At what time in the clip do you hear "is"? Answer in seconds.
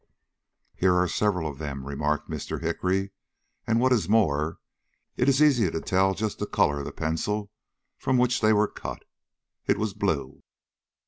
3.93-4.09, 5.29-5.43